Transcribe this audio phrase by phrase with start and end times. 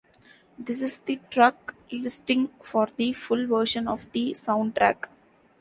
[0.57, 5.05] This is the track listing for the full version of the soundtrack.